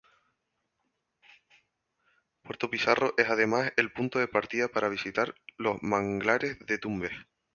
[2.41, 7.11] Puerto Pizarro es además el punto de partida para visitar los Manglares de Tumbes.